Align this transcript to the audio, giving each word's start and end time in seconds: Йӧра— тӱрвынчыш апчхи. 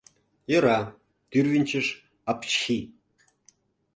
Йӧра— 0.51 0.79
тӱрвынчыш 1.29 1.87
апчхи. 2.31 2.79